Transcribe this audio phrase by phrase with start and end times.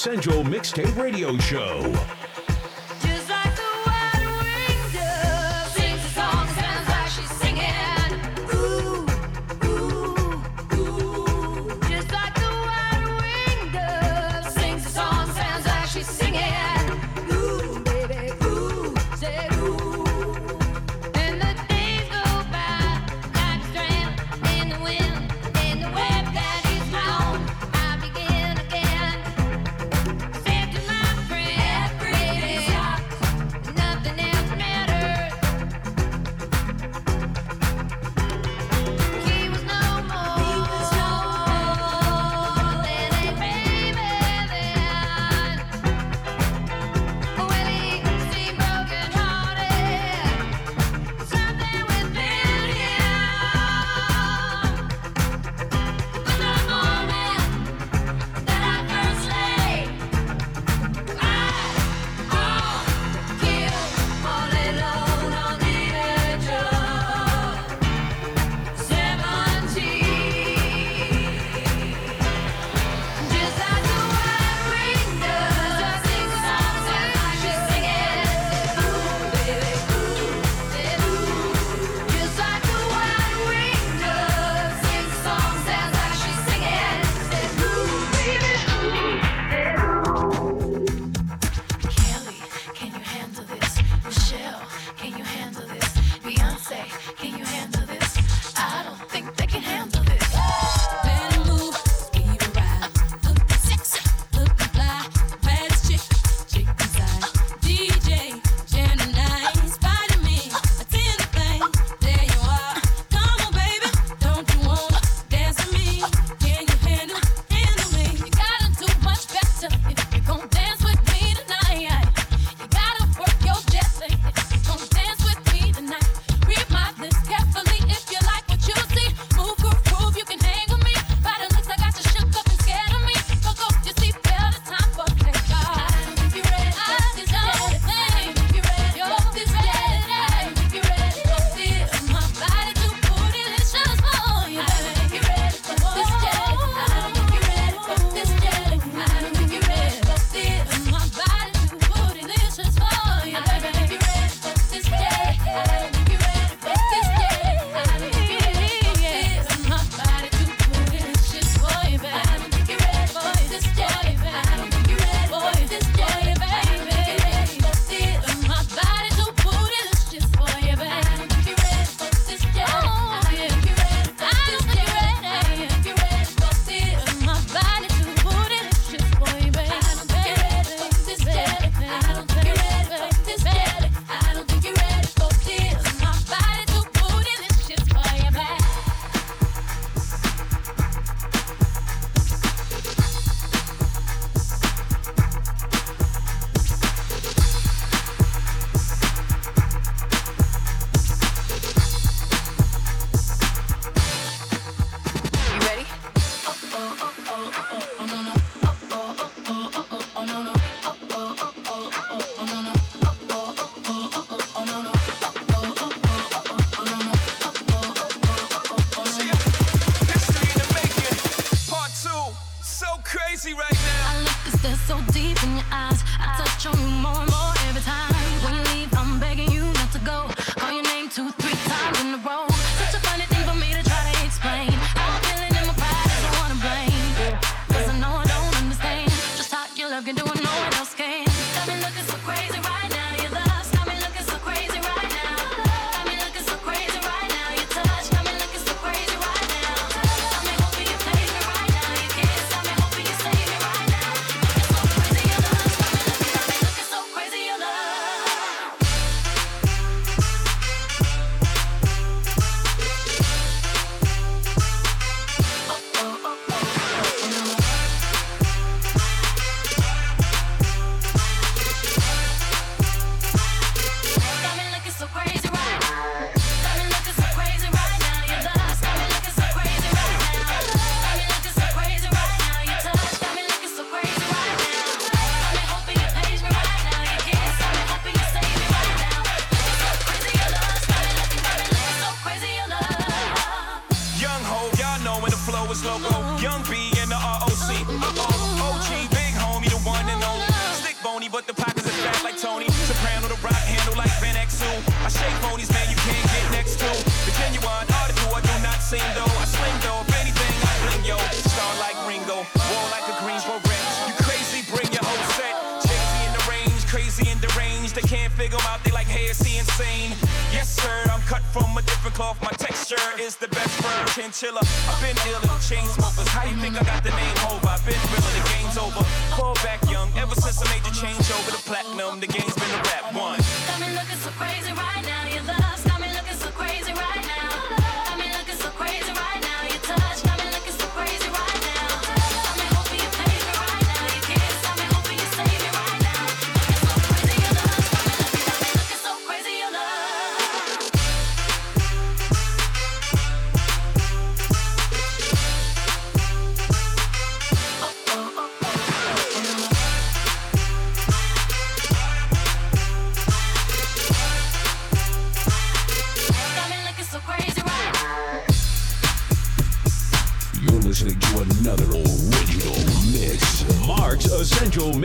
[0.00, 2.19] Essential Mixtape Radio Show.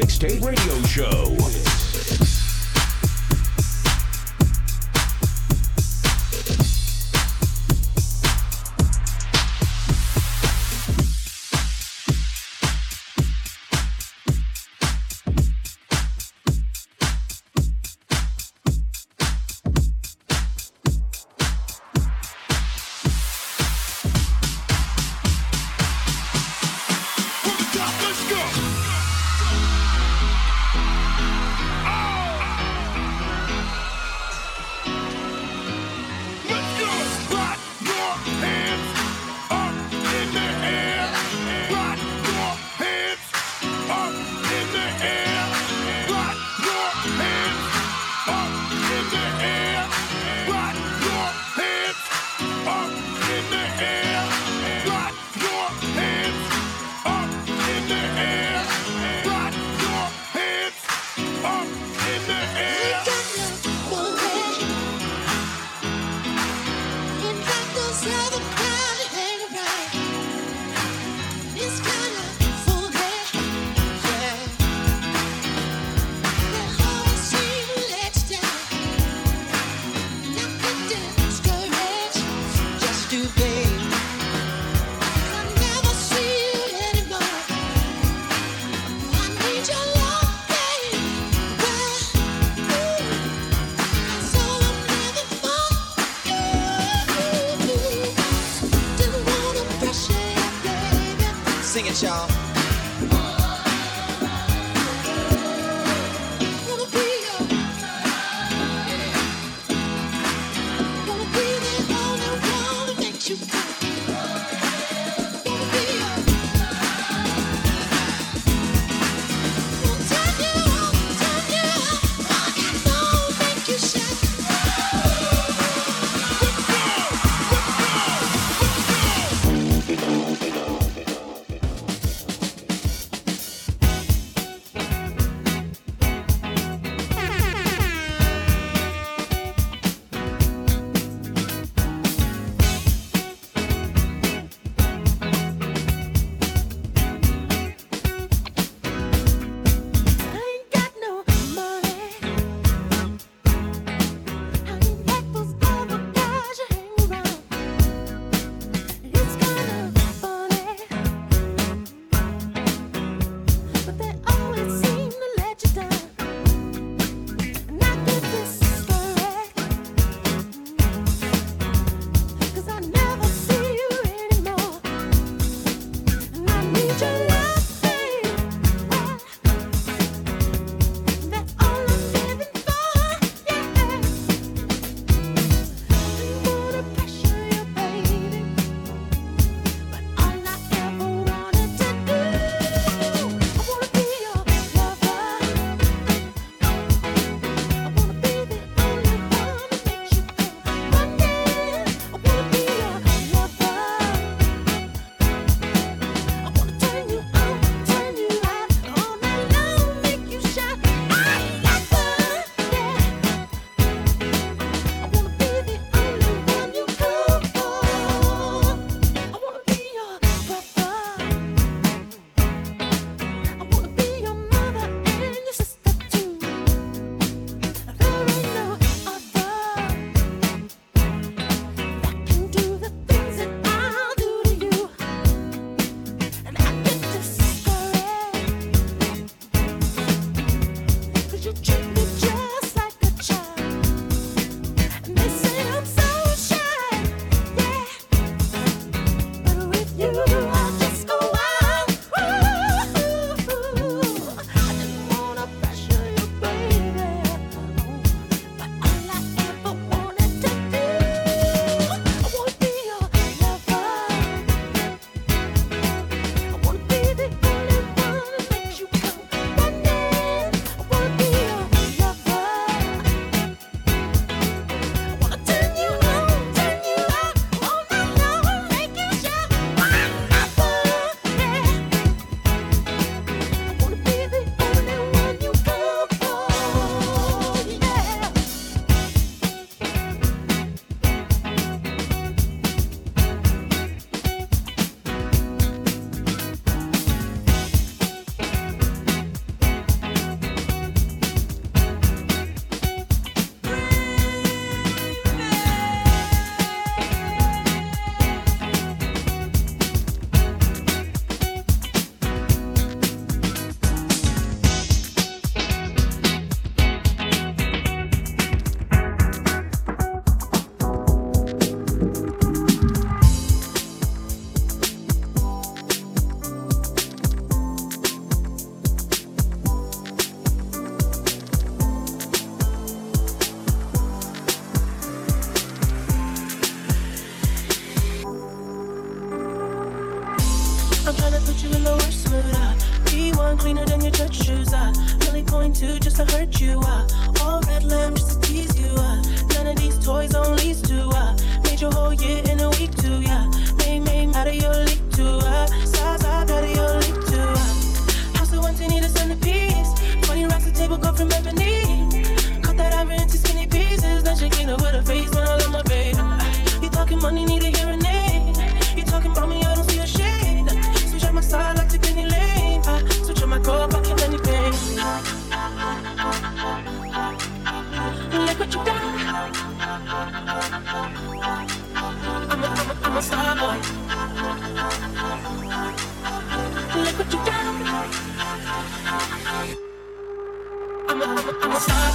[0.06, 1.25] Mixtape Radio Show.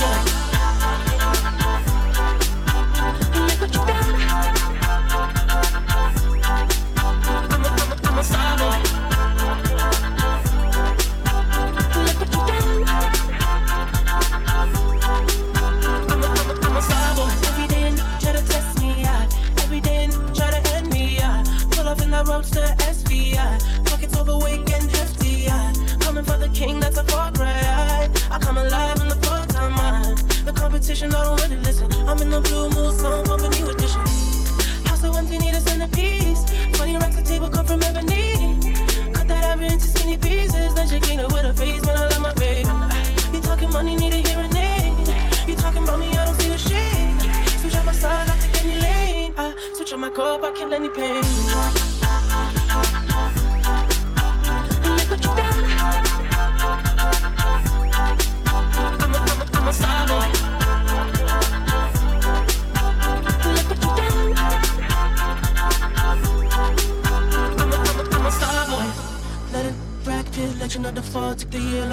[0.00, 0.29] love.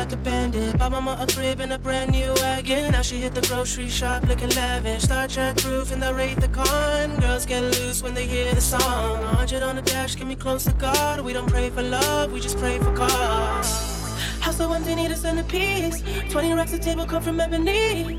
[0.07, 0.77] like a bandit.
[0.77, 2.91] Bought mama a crib and a brand new wagon.
[2.91, 5.03] Now she hit the grocery shop looking lavish.
[5.03, 7.19] Star Trek proof and they rate the con.
[7.19, 9.21] Girls get loose when they hear the song.
[9.21, 11.21] 100 on the dash, get me close to God.
[11.21, 13.97] We don't pray for love, we just pray for cause.
[14.39, 16.01] House so they need a centerpiece.
[16.31, 18.17] 20 racks of table come from ebony.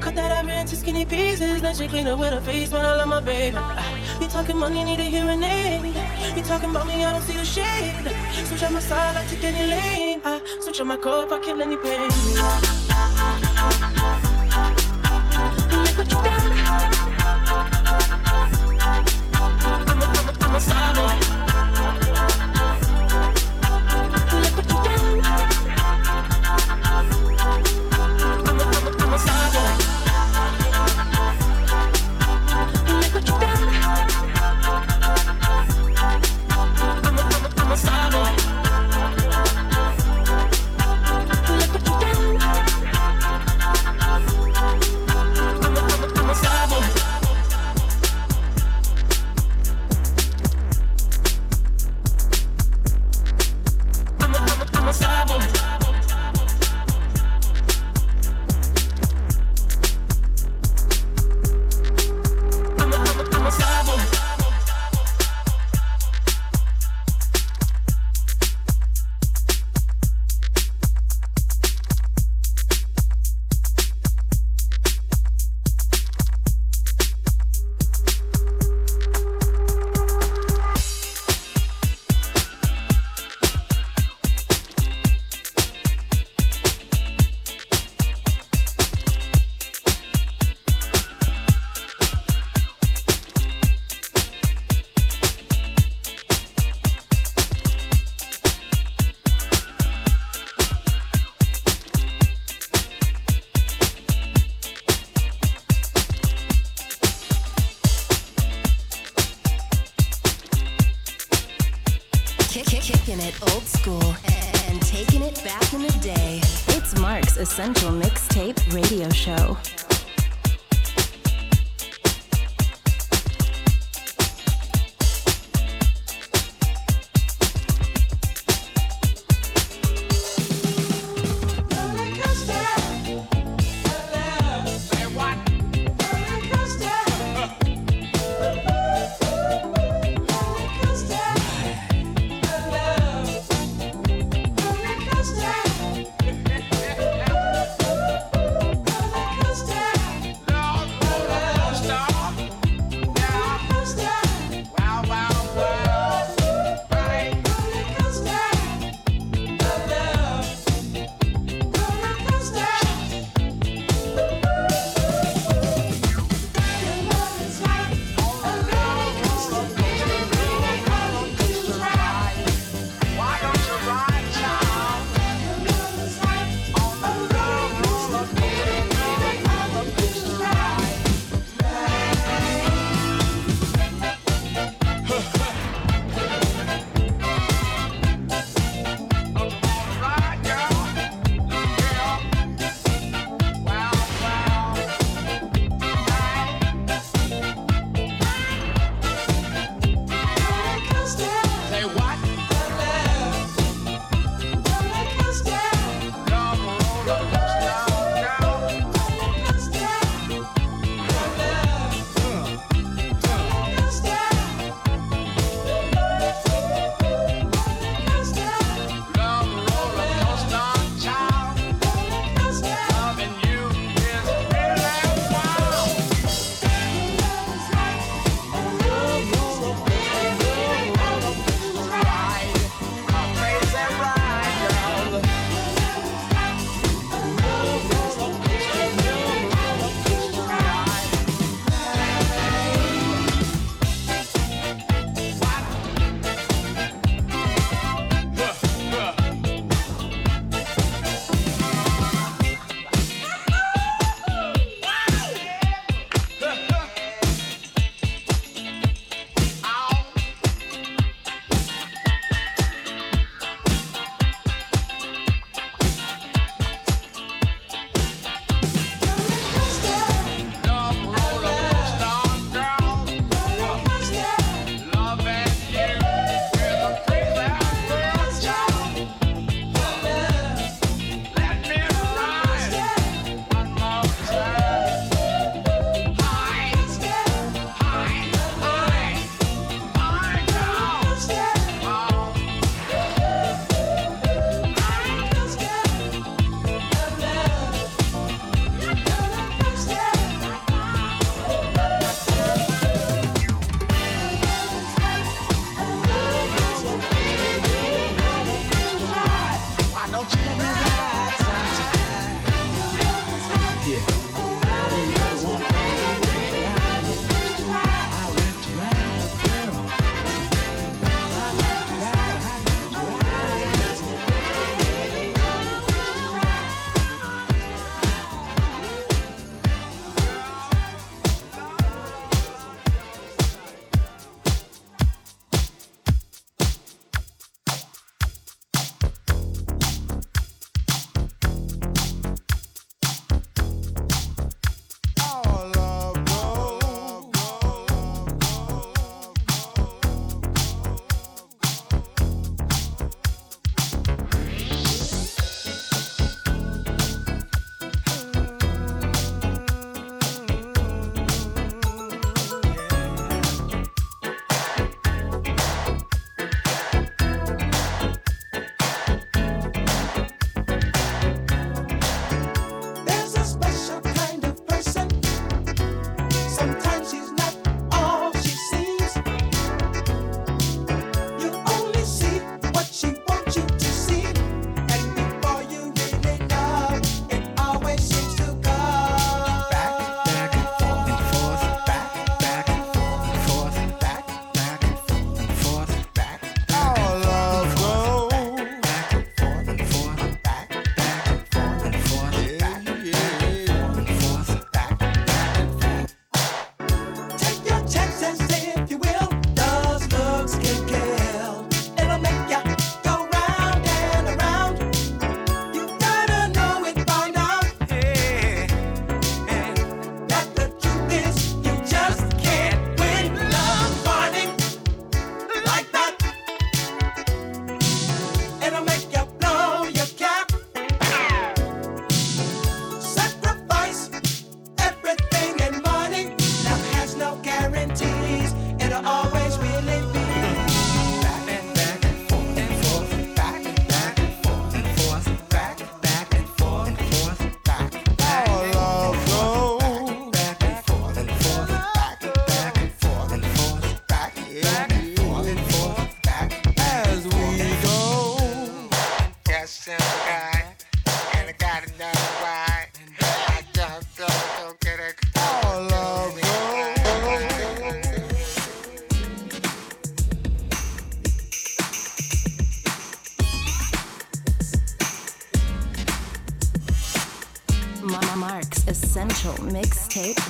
[0.00, 1.62] Cut that ivory into skinny pieces.
[1.62, 3.56] Then she clean up with her face when I love my baby.
[4.20, 5.94] You talking money, need a hearing aid.
[6.36, 7.94] You talking about me, I don't see the shade.
[8.46, 10.20] Switch on my side, I take any lane.
[10.24, 12.10] I switch on my cup, I kill any pain.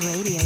[0.00, 0.37] My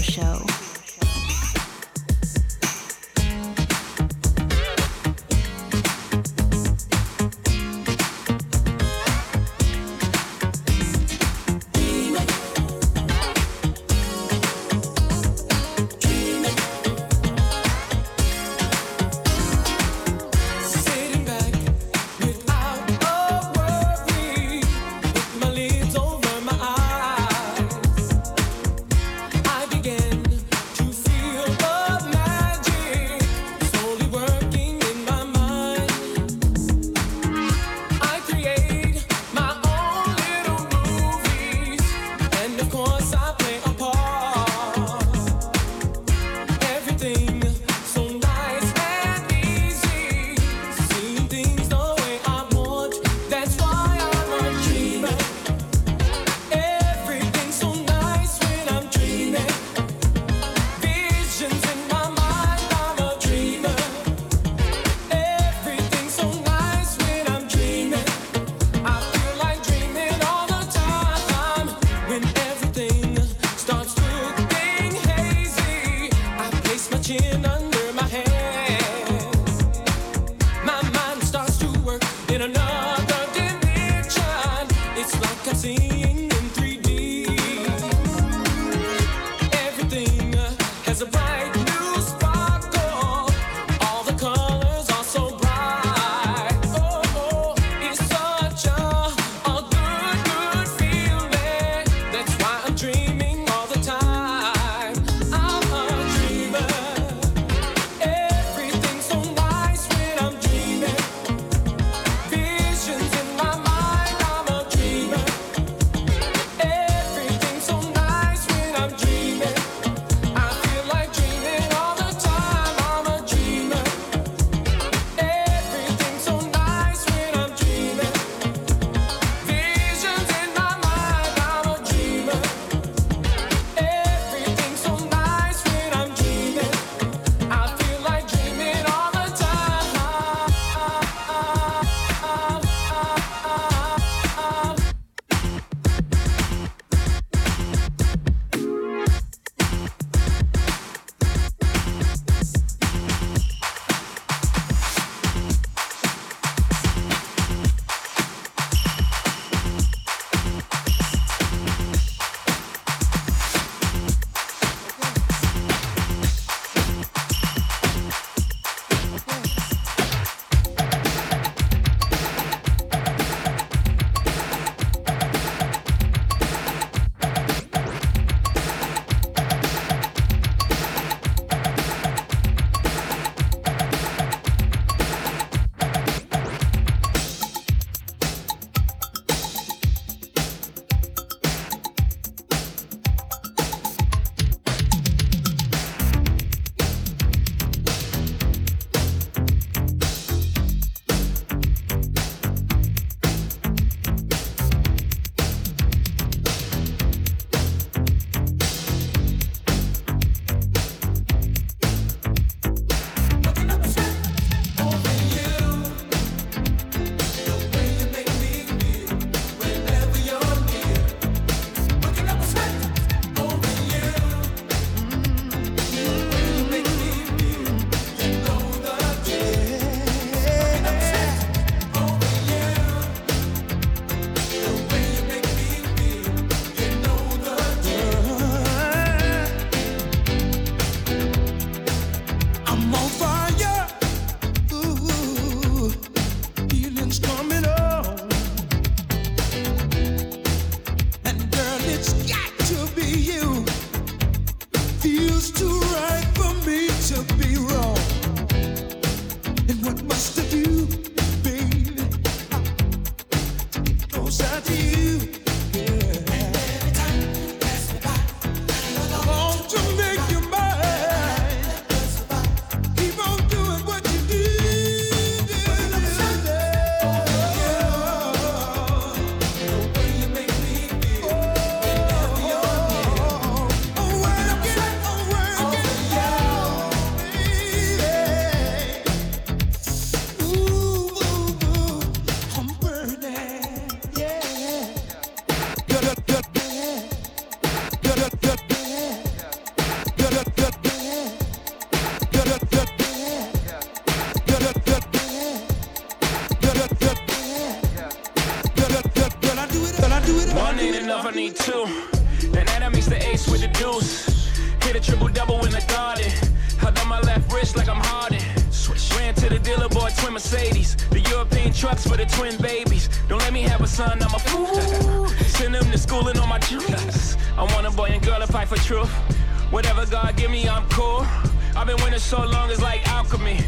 [331.82, 333.58] I've been winning so long, it's like alchemy.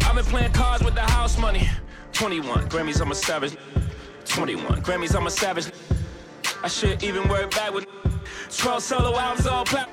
[0.00, 1.70] I've been playing cards with the house money.
[2.12, 3.56] 21 Grammys, I'm a savage.
[4.24, 5.70] 21 Grammys, I'm a savage.
[6.64, 7.86] I should even work back with
[8.58, 9.88] 12 solo albums all plat.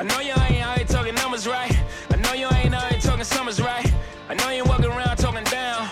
[0.00, 1.80] I know you ain't out here talking numbers right.
[2.10, 3.88] I know you ain't out here talking summers right.
[4.28, 5.88] I know you ain't walking around talking down.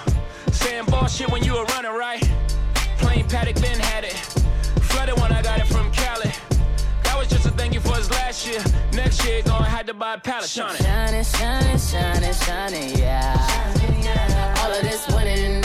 [0.50, 2.28] Saying bullshit when you were running right.
[2.98, 4.14] Plain paddock then had it.
[4.90, 6.32] Flooded when I got it from Cali.
[7.04, 8.64] That was just a thank you for his last year
[9.24, 10.82] kid gonna have to buy a pallet, shining.
[10.82, 14.60] Shining, shining, shining, shining, yeah.
[14.60, 15.64] All of this winning and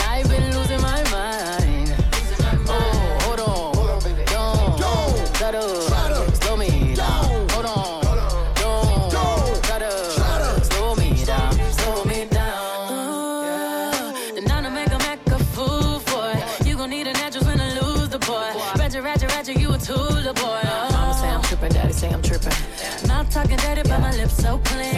[23.29, 24.95] talking dirty, but my lips so clean.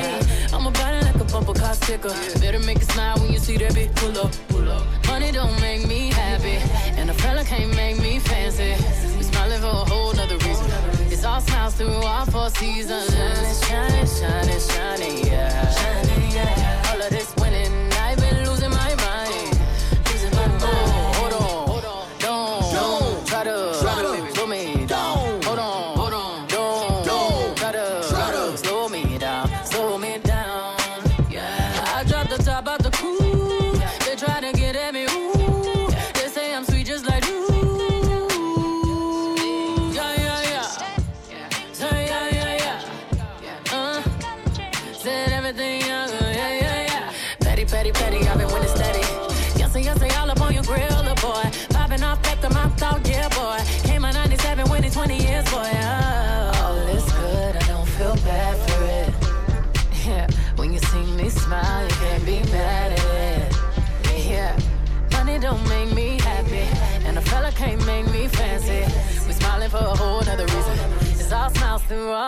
[0.53, 2.13] I'm about it like a bumper car sticker.
[2.39, 4.83] Better make a smile when you see that bitch pull up, pull up.
[5.07, 6.57] Money don't make me happy,
[6.99, 8.75] and a fella can't make me fancy.
[9.17, 10.71] We smiling for a whole nother reason.
[11.11, 13.13] It's all smiles through all four seasons.
[13.13, 15.69] Shining, shining, shining, shining, yeah.
[15.71, 16.90] Shining, yeah.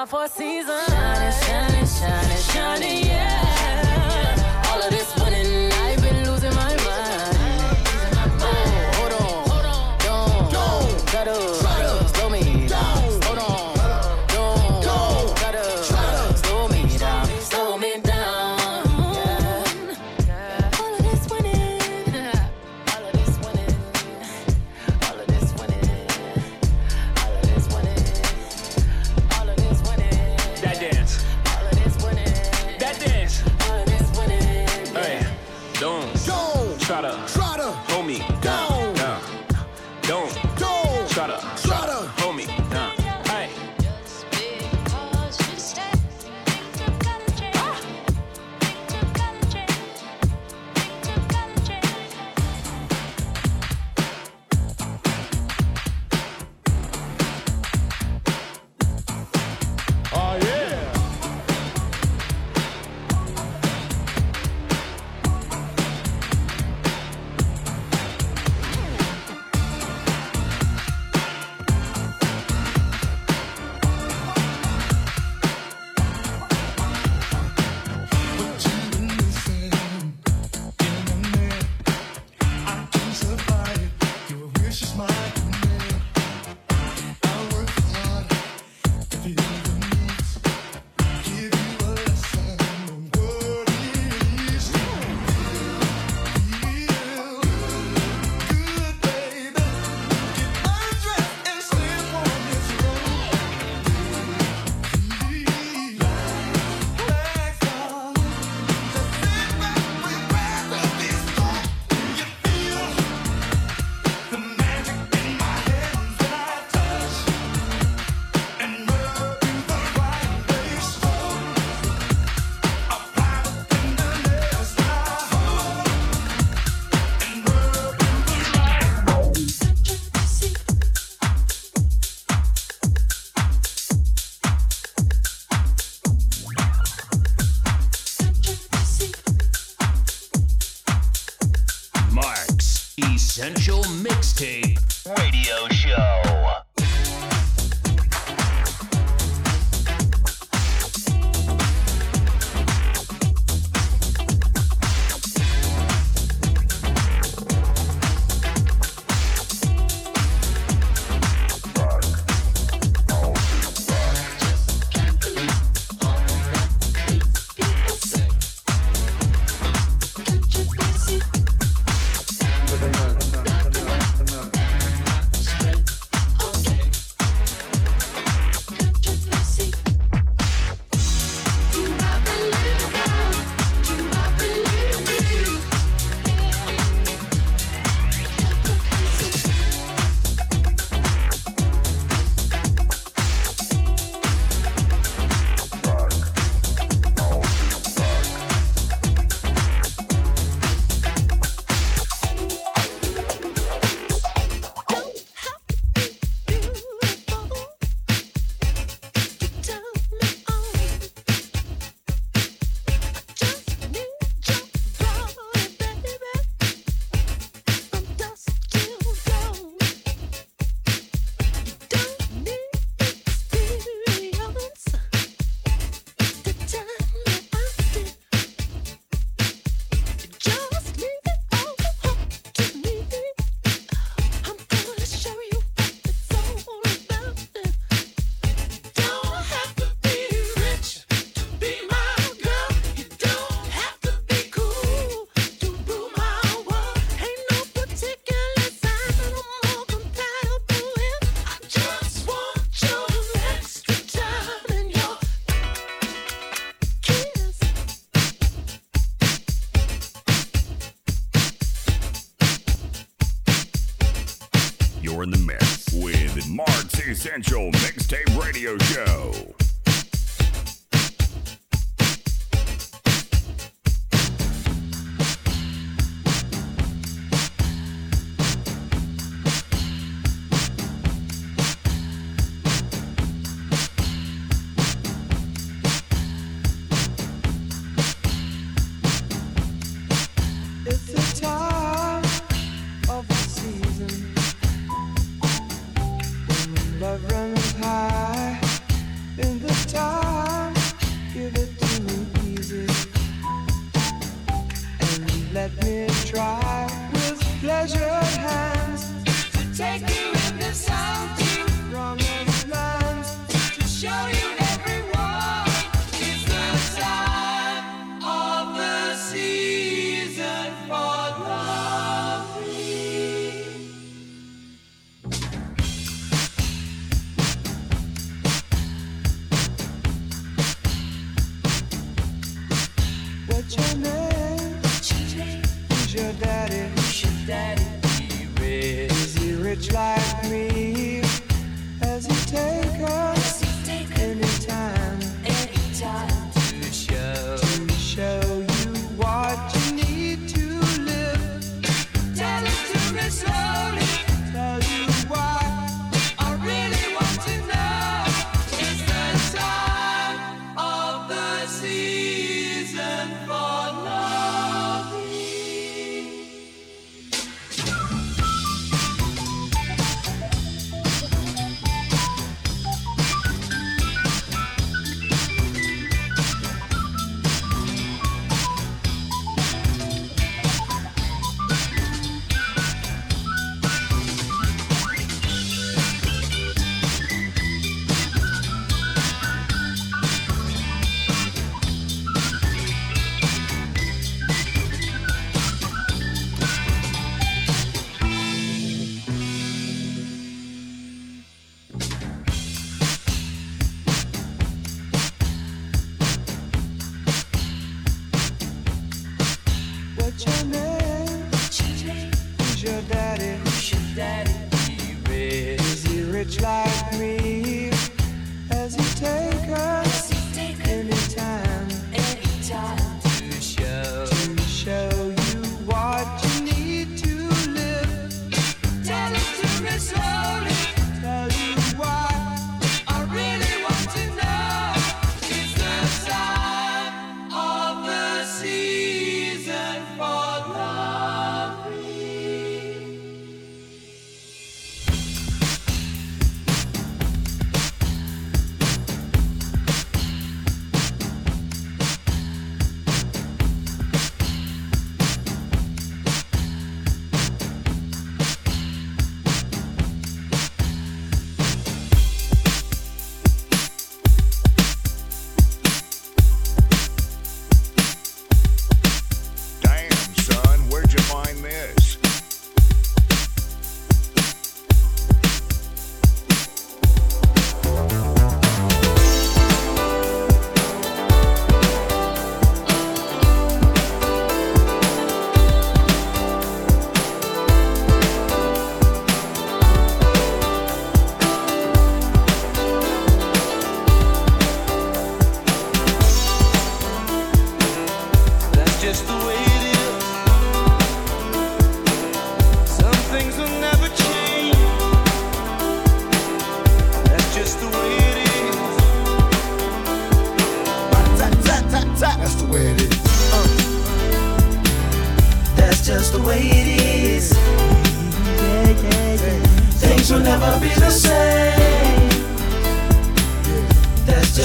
[0.05, 0.85] four seasons.
[0.87, 3.12] Shining, shining, shining, shining.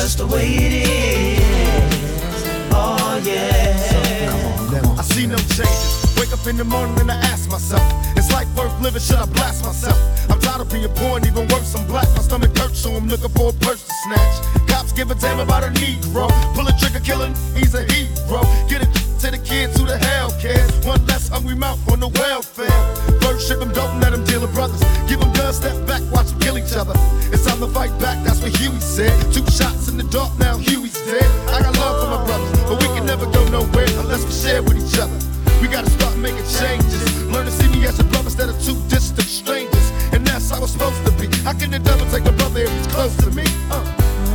[0.09, 2.41] Just the way it is.
[2.73, 4.97] Oh yeah.
[4.97, 6.17] I see no changes.
[6.17, 7.85] Wake up in the morning and I ask myself,
[8.17, 9.03] is life worth living?
[9.03, 9.99] Should I blast myself?
[10.31, 12.09] I'm tired of being poor and even worse, I'm black.
[12.17, 14.35] My stomach hurts, so I'm looking for a purse to snatch.
[14.67, 16.25] Cops give a damn about a Negro.
[16.55, 18.41] Pull a trigger, killing, he's a hero.
[18.67, 20.71] Get it to the kids who the hell cares.
[20.87, 22.81] One less hungry mouth on the welfare.
[23.21, 24.81] First ship them, don't let them deal with brothers.
[25.09, 26.95] Give them guns, step back, watch them kill each other.
[27.35, 29.11] It's time to fight back, that's what Huey said.
[29.33, 31.27] Two shots in the dark, now Huey's dead.
[31.51, 34.63] I got love for my brothers, but we can never go nowhere unless we share
[34.63, 35.19] with each other.
[35.61, 37.03] We gotta start making changes.
[37.27, 39.91] Learn to see me as a brother instead of two distant strangers.
[40.13, 41.27] And that's how it's supposed to be.
[41.43, 43.45] How can the devil take a brother if he's close to me?
[43.71, 43.83] Uh.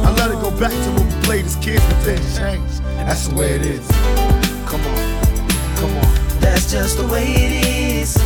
[0.04, 2.84] I let it go back to when we played as kids, but things changed.
[3.08, 4.53] That's the way it is.
[4.74, 6.40] Come on, come on.
[6.40, 8.18] That's just the way it is.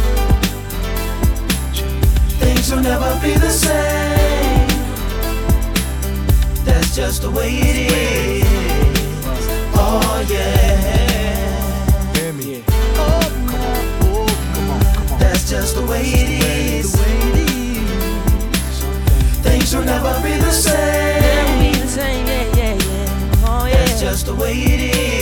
[2.39, 4.69] Things will never be the same.
[6.63, 8.45] That's just the way it is.
[9.75, 12.13] Oh yeah.
[12.15, 12.63] Hear me?
[12.95, 13.19] Oh,
[14.05, 16.95] oh, That's just the way it is.
[19.43, 21.73] Things will never be the same.
[23.69, 25.16] That's just the way it is.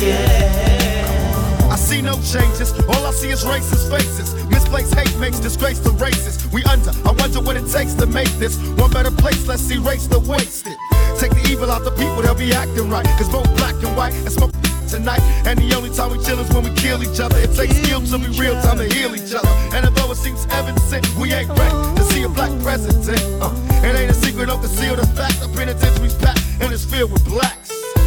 [0.00, 1.68] Yeah.
[1.70, 2.72] I see no changes.
[2.88, 4.34] All I see is racist faces.
[4.48, 6.46] Misplaced hate makes disgrace to races.
[6.52, 6.90] We under.
[7.08, 9.46] I wonder what it takes to make this one better place.
[9.46, 10.76] Let's erase the wasted.
[11.18, 13.06] Take the evil out the people, they'll be acting right.
[13.18, 14.52] Cause both black and white and smoke
[14.88, 15.22] tonight.
[15.46, 17.38] And the only time we chill is when we kill each other.
[17.38, 19.48] It takes skill to be real time to heal each other.
[19.74, 23.20] And although it seems evident, we ain't ready to see a black president.
[23.40, 23.50] Uh,
[23.82, 25.40] it ain't a secret, don't conceal the fact.
[25.40, 27.63] The penitentiary's packed and it's filled with blacks.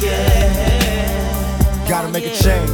[0.00, 1.88] Yeah.
[1.88, 2.70] Gotta make a change.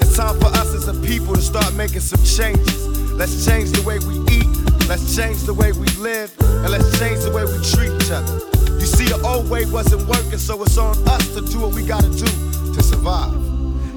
[0.00, 2.86] It's time for us as a people to start making some changes.
[3.12, 4.46] Let's change the way we eat,
[4.88, 8.34] let's change the way we live, and let's change the way we treat each other.
[8.78, 11.86] You see, the old way wasn't working, so it's on us to do what we
[11.86, 12.26] gotta do
[12.74, 13.47] to survive.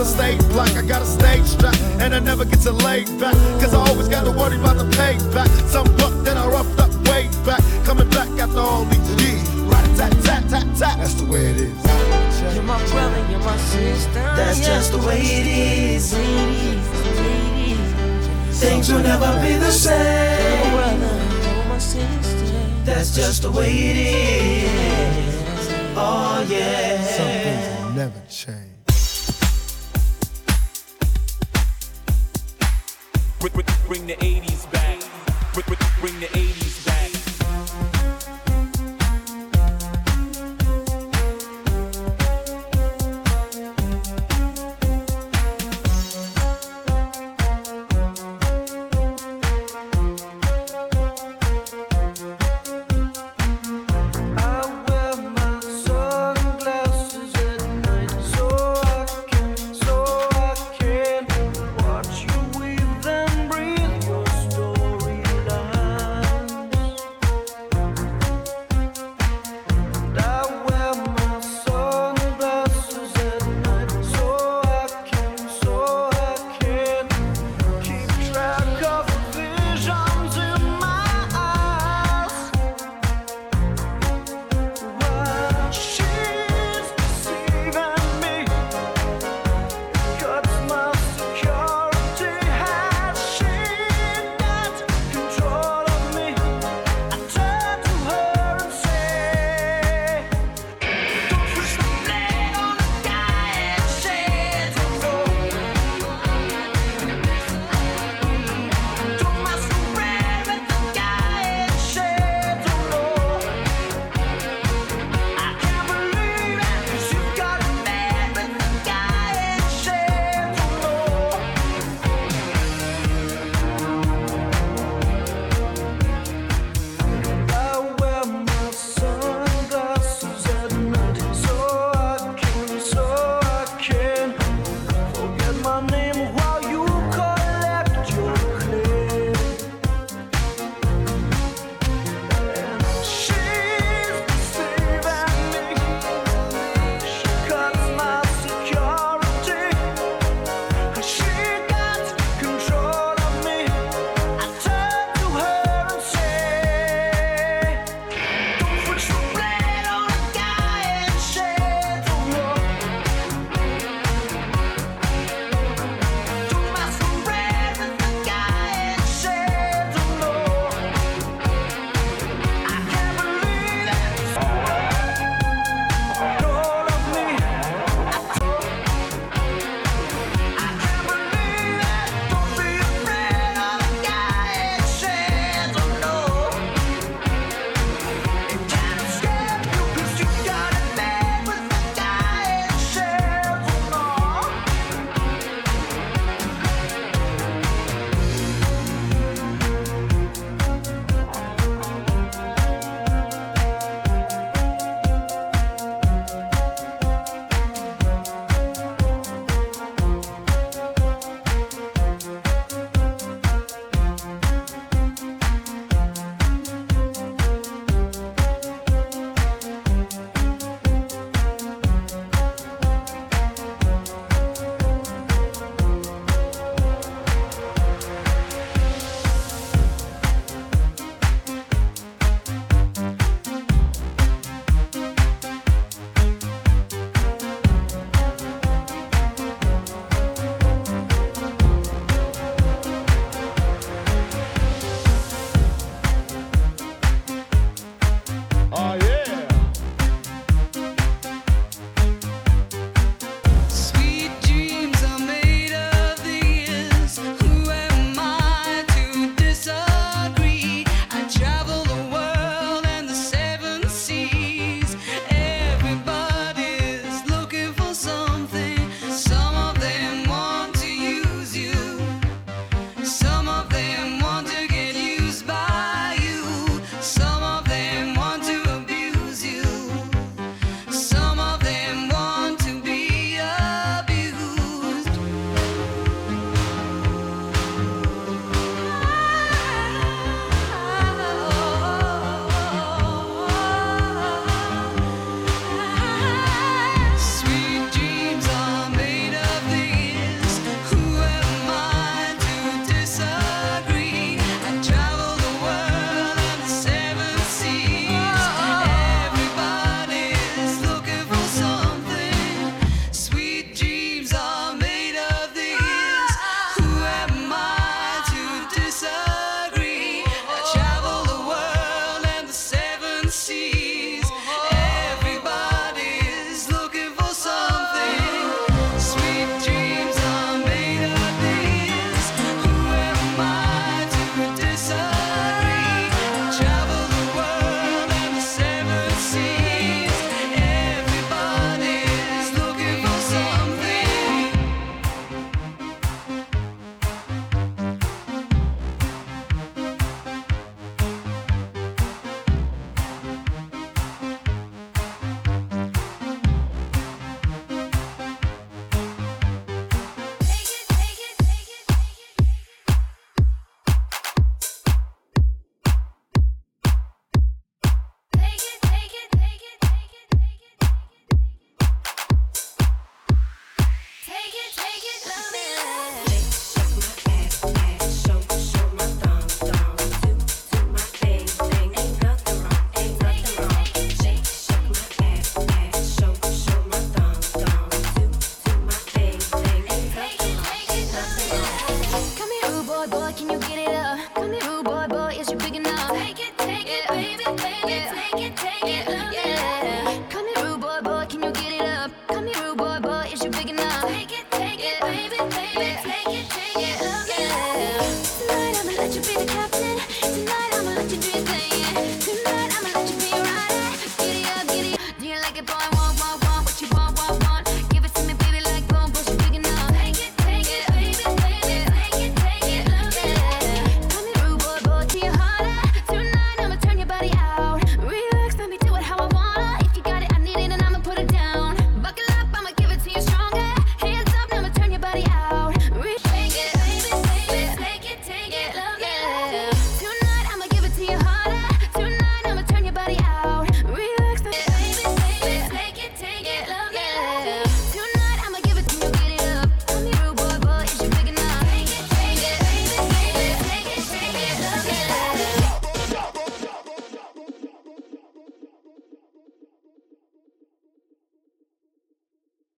[0.00, 1.76] as long as I stay black, I got a stage strap.
[2.00, 3.34] And I never get to lay back.
[3.60, 5.48] Cause I always got to worry about the payback.
[5.68, 7.62] Some buck that I roughed up way back.
[7.84, 9.48] Coming back after all these years.
[9.68, 10.98] Right, tat, tat, tat, tat.
[10.98, 12.54] That's the way it is.
[12.54, 14.12] You're my brother, you're my sister.
[14.12, 16.14] That's just the way it is.
[18.60, 21.00] Things will never be the same.
[22.84, 25.68] That's just the way it is.
[25.96, 27.79] Oh yeah.